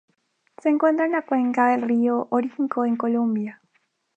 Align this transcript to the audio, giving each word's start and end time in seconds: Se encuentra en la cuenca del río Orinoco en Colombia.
Se 0.57 0.69
encuentra 0.69 1.05
en 1.05 1.11
la 1.11 1.21
cuenca 1.21 1.67
del 1.67 1.83
río 1.83 2.25
Orinoco 2.31 2.85
en 2.85 2.95
Colombia. 2.95 3.61